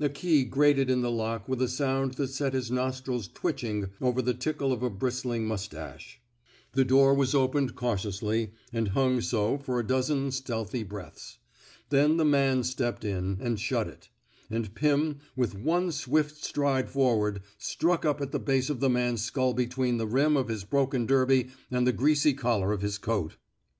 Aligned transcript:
A 0.00 0.08
key 0.08 0.42
grated 0.42 0.90
in 0.90 1.02
the 1.02 1.10
lock 1.12 1.48
with 1.48 1.62
a 1.62 1.68
sound 1.68 2.14
that 2.14 2.30
set 2.30 2.52
his 2.52 2.68
nostrils 2.68 3.28
twitching 3.28 3.90
over 4.00 4.20
the 4.20 4.34
tickle 4.34 4.72
of 4.72 4.82
a 4.82 4.90
bris 4.90 5.22
tling 5.22 5.46
mustache. 5.46 6.20
The 6.72 6.84
door 6.84 7.14
was 7.14 7.32
opened 7.32 7.76
cau 7.76 7.94
tiously, 7.94 8.50
and 8.72 8.88
hung 8.88 9.20
so 9.20 9.56
for 9.56 9.78
a 9.78 9.86
dozen 9.86 10.32
stealthy 10.32 10.82
breaths. 10.82 11.38
Then 11.90 12.16
the 12.16 12.24
man 12.24 12.64
stepped 12.64 13.04
in, 13.04 13.38
and 13.40 13.60
shut 13.60 13.86
it; 13.86 14.08
and 14.50 14.74
Pim, 14.74 15.20
with 15.36 15.54
one 15.54 15.92
swift 15.92 16.42
stride 16.42 16.90
forward, 16.90 17.40
struck 17.56 18.04
up 18.04 18.20
at 18.20 18.32
the 18.32 18.40
base 18.40 18.70
of 18.70 18.80
the 18.80 18.90
man's 18.90 19.22
skull 19.24 19.54
be 19.54 19.68
tween 19.68 19.96
the 19.98 20.08
rim 20.08 20.36
of 20.36 20.48
his 20.48 20.64
broken 20.64 21.06
derby 21.06 21.50
and 21.70 21.86
the 21.86 21.92
greasy 21.92 22.34
collar 22.34 22.72
of 22.72 22.82
his 22.82 22.98
coat. 22.98 23.36